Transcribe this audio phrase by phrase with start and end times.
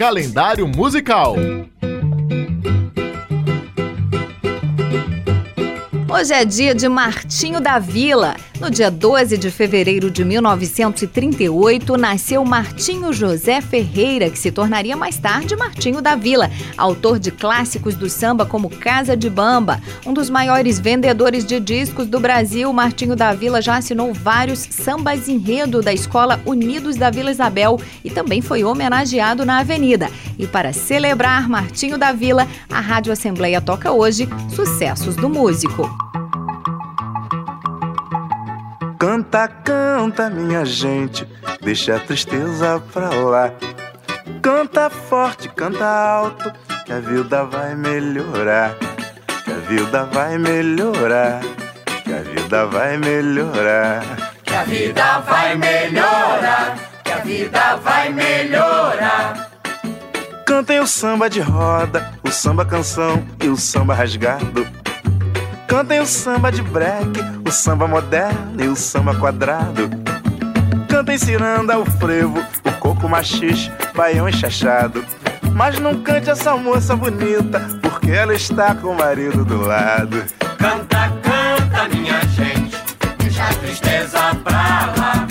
[0.00, 1.36] calendário musical.
[6.08, 8.34] Hoje é dia de Martinho da Vila.
[8.60, 15.16] No dia 12 de fevereiro de 1938, nasceu Martinho José Ferreira, que se tornaria mais
[15.16, 19.80] tarde Martinho da Vila, autor de clássicos do samba como Casa de Bamba.
[20.04, 25.26] Um dos maiores vendedores de discos do Brasil, Martinho da Vila já assinou vários sambas
[25.26, 30.10] enredo da Escola Unidos da Vila Isabel e também foi homenageado na Avenida.
[30.38, 36.09] E para celebrar Martinho da Vila, a Rádio Assembleia toca hoje sucessos do músico.
[39.00, 41.26] Canta, canta, minha gente,
[41.62, 43.50] deixa a tristeza pra lá.
[44.42, 46.52] Canta forte, canta alto,
[46.84, 48.74] que a vida vai melhorar.
[49.42, 51.40] Que a vida vai melhorar.
[52.04, 54.02] Que a vida vai melhorar.
[54.44, 56.76] Que a vida vai melhorar.
[57.02, 59.50] Que a vida vai melhorar.
[60.46, 64.79] Cantem o samba de roda, o samba canção e o samba rasgado.
[65.70, 69.88] Cantem o samba de break, o samba moderno e o samba quadrado.
[70.88, 75.04] Cantem ciranda, o frevo, o coco machixe, baião enxachado.
[75.52, 80.24] Mas não cante essa moça bonita, porque ela está com o marido do lado.
[80.58, 82.76] Canta, canta, minha gente,
[83.18, 85.29] deixa a tristeza pra lá.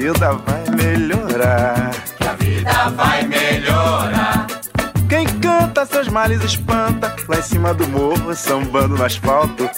[0.00, 1.90] Vida vai melhorar.
[2.16, 4.46] Que a vida vai melhorar.
[5.06, 9.68] Quem canta seus males espanta, lá em cima do morro, sambando no asfalto.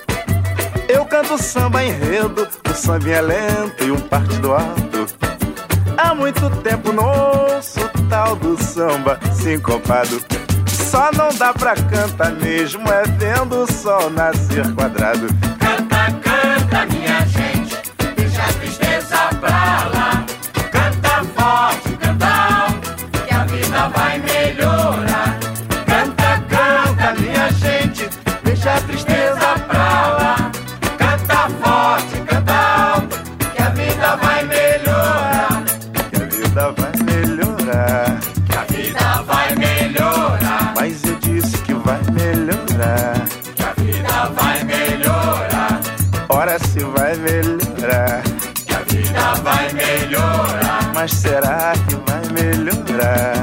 [0.89, 5.07] Eu canto samba enredo, o samba é lento e um partido alto.
[5.97, 10.23] Há muito tempo não ouço o tal do samba sincopado.
[10.69, 15.27] Só não dá pra cantar mesmo, é vendo o sol nascer quadrado.
[15.59, 17.77] Canta, canta, minha gente,
[18.15, 19.72] deixa a tristeza pra.
[21.43, 22.95] Canta forte, canta alto,
[23.27, 25.39] que a vida vai melhorar.
[25.87, 28.09] Canta, canta, minha gente,
[28.45, 30.51] deixa a tristeza pra lá.
[30.97, 33.19] Canta forte, canta alto,
[33.57, 35.65] que a vida vai melhorar.
[36.11, 38.21] Que a vida vai melhorar.
[38.49, 40.75] Que a vida vai melhorar.
[40.77, 43.27] Mas eu disse que vai melhorar.
[43.57, 45.81] Que a vida vai melhorar.
[46.29, 47.62] Ora se vai melhorar.
[51.03, 53.42] Mas será que vai melhorar?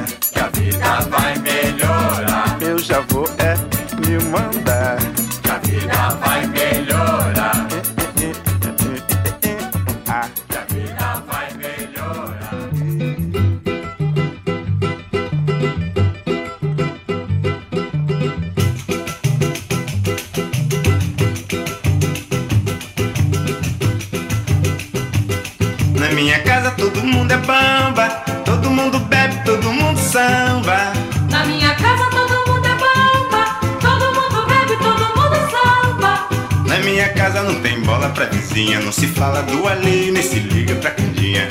[27.29, 28.07] Mundo é bamba,
[28.43, 30.93] todo mundo bebe, todo mundo samba.
[31.29, 36.27] Na minha casa todo mundo é bamba, todo mundo bebe, todo mundo samba.
[36.65, 40.39] Na minha casa não tem bola pra vizinha, não se fala do alheio, nem se
[40.39, 41.47] liga pra candinha.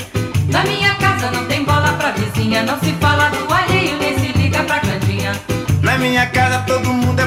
[0.49, 4.37] Na minha casa não tem bola pra vizinha, não se fala do alheio, nem se
[4.37, 5.31] liga pra candinha.
[5.81, 7.18] Na minha casa todo mundo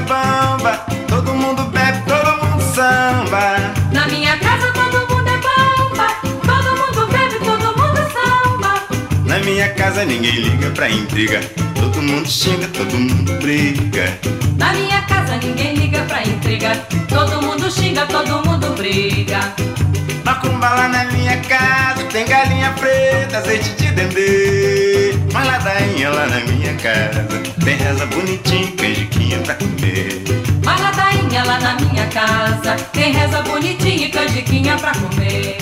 [10.02, 11.40] casa ninguém liga pra intriga,
[11.78, 14.18] todo mundo xinga, todo mundo briga.
[14.56, 16.74] Na minha casa ninguém liga pra intriga,
[17.08, 19.38] todo mundo xinga, todo mundo briga.
[20.24, 25.18] Macumba lá na minha casa, tem galinha preta, azeite de dendê.
[25.32, 27.28] Mas ladainha lá na minha casa,
[27.64, 30.22] tem reza bonitinha, canjiquinha pra comer.
[30.64, 35.58] Mas ladainha lá na minha casa, tem reza bonitinha e canjiquinha pra comer.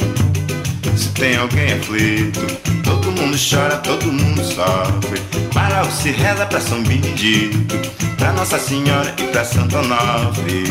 [0.96, 5.20] Se tem alguém aflito, todo mundo chora, todo mundo sofre.
[5.52, 7.76] Para o se reza pra São Benedito,
[8.16, 10.64] pra Nossa Senhora e pra Santo Onofre.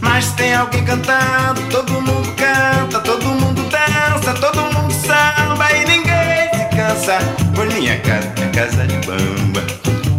[0.00, 6.50] Mas tem alguém cantando, todo mundo canta, todo mundo dança, todo mundo samba e ninguém
[6.54, 7.18] se cansa.
[7.54, 9.62] Por minha casa é casa de bamba,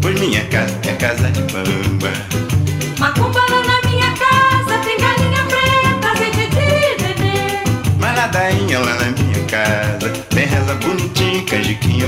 [0.02, 2.12] por minha casa é casa de bamba.
[3.00, 7.96] Macumba lá na minha casa, tem galinha preta, azeite de dendê.
[8.00, 9.14] Mas ladainha lá na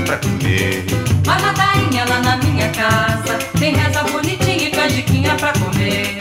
[0.08, 0.86] pra comer.
[1.26, 6.16] Mas ladainha lá na minha casa, tem reza bonitinha e canjiquinha pra comer.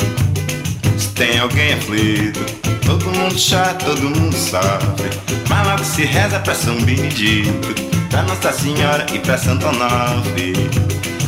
[0.98, 2.46] Se tem alguém aflito,
[2.86, 5.10] todo mundo chora, todo mundo sofre.
[5.48, 7.74] Mas logo se reza pra São Benedito,
[8.10, 10.70] pra Nossa Senhora e pra Santo Onofre.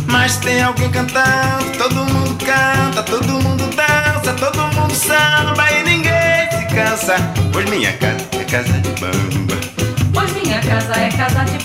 [0.06, 6.52] Mas tem alguém cantando, todo mundo canta, todo mundo dança, todo mundo samba e ninguém
[6.52, 7.16] se cansa.
[7.54, 9.79] Pois minha casa é casa de bamba.
[10.20, 11.64] Pois minha casa é casa de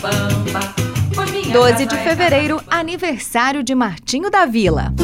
[1.32, 4.94] minha 12 casa de é fevereiro, aniversário de Martinho da Vila.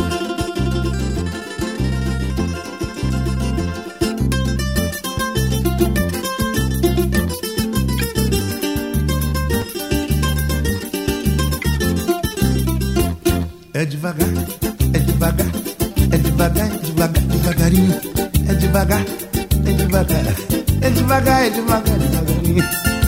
[13.74, 14.28] É devagar,
[14.94, 15.46] é devagar,
[16.12, 18.00] é devagar, é devagar, devagarinho.
[18.48, 19.00] É devagar,
[19.66, 20.20] é devagar,
[20.82, 22.89] é devagar, é devagar, devagarinho.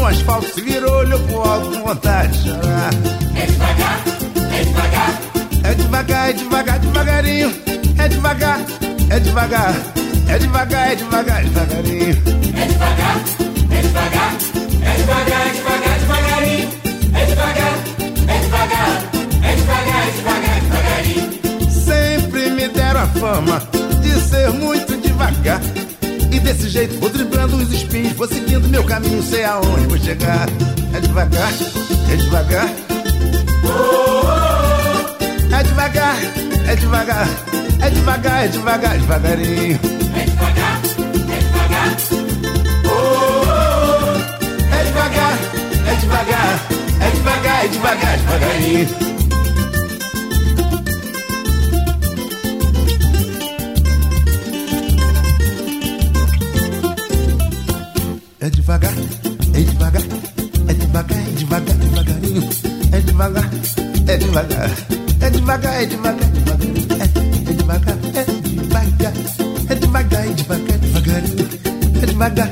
[0.00, 2.90] no asfalto, se virou, olhou pro alto com vontade de chorar.
[3.36, 4.00] É devagar,
[4.52, 5.20] é devagar.
[5.62, 7.52] É devagar, é devagar, devagarinho.
[7.98, 8.60] É devagar,
[9.10, 9.74] é devagar.
[10.28, 12.14] É devagar, é devagar, devagarinho.
[15.00, 15.49] Sempre
[29.00, 30.46] caminho, sei aonde vou chegar.
[30.94, 31.52] É devagar,
[32.10, 32.68] é devagar.
[35.52, 36.16] É devagar,
[36.66, 37.28] é devagar,
[37.80, 39.80] é devagar, é devagar, devagarinho.
[40.14, 40.80] É devagar,
[41.28, 41.96] é devagar.
[44.72, 45.38] É devagar,
[45.86, 46.60] é devagar,
[47.00, 49.19] é devagar, é devagar, devagarinho.
[63.20, 64.70] É devagar,
[65.20, 67.98] é devagar, é devagar, é devagar.
[68.14, 69.10] É, é devagar,
[69.68, 71.22] é devagar, é devagar, é devagar.
[72.00, 72.50] É devagar,